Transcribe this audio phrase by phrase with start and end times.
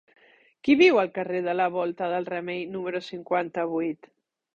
[0.67, 4.09] Qui viu al carrer de la Volta del Remei número cinquanta-vuit?